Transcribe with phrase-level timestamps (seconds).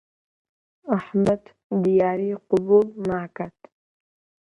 [0.91, 1.43] ئەحمەد
[1.83, 3.57] دیاری قبوڵ ناکات.